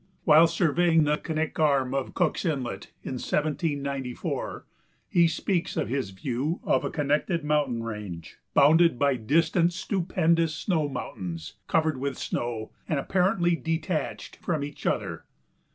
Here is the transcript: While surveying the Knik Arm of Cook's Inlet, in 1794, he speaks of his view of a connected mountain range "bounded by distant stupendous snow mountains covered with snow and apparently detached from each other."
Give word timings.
While 0.23 0.47
surveying 0.47 1.03
the 1.03 1.19
Knik 1.19 1.59
Arm 1.59 1.93
of 1.93 2.15
Cook's 2.15 2.43
Inlet, 2.43 2.87
in 3.03 3.19
1794, 3.21 4.65
he 5.07 5.27
speaks 5.27 5.77
of 5.77 5.89
his 5.89 6.09
view 6.09 6.59
of 6.63 6.83
a 6.83 6.89
connected 6.89 7.43
mountain 7.43 7.83
range 7.83 8.39
"bounded 8.55 8.97
by 8.97 9.15
distant 9.17 9.73
stupendous 9.73 10.55
snow 10.55 10.89
mountains 10.89 11.53
covered 11.67 11.97
with 11.99 12.17
snow 12.17 12.71
and 12.89 12.97
apparently 12.97 13.55
detached 13.55 14.37
from 14.37 14.63
each 14.63 14.87
other." 14.87 15.25